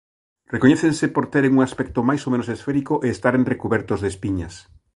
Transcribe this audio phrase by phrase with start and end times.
[0.53, 4.53] Recoñécense por teren un aspecto máis ou menos esférico e estaren recubertos de espiñas.